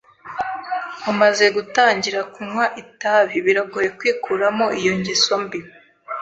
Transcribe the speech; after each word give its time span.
Umaze 1.11 1.45
gutangira 1.55 2.19
kunywa 2.33 2.65
itabi, 2.83 3.35
biragoye 3.45 3.89
kwikuramo 3.99 4.65
iyo 4.79 4.93
ngeso 4.99 5.33
mbi. 5.43 5.59